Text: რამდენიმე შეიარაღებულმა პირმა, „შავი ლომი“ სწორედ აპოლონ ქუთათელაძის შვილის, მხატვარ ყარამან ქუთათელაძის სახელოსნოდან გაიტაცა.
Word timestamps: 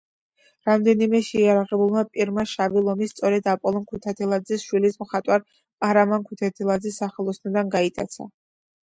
რამდენიმე 0.67 1.17
შეიარაღებულმა 1.25 2.03
პირმა, 2.15 2.45
„შავი 2.51 2.81
ლომი“ 2.87 3.07
სწორედ 3.11 3.49
აპოლონ 3.53 3.85
ქუთათელაძის 3.91 4.63
შვილის, 4.71 4.97
მხატვარ 5.05 5.45
ყარამან 5.51 6.25
ქუთათელაძის 6.31 6.99
სახელოსნოდან 7.03 7.71
გაიტაცა. 7.77 8.27